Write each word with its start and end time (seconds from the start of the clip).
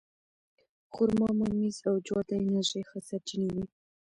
خرما، 0.93 1.27
ممیز 1.39 1.77
او 1.89 1.95
جوار 2.05 2.25
د 2.29 2.31
انرژۍ 2.41 2.81
ښه 2.89 2.97
سرچینې 3.07 3.49
دي. 3.55 3.65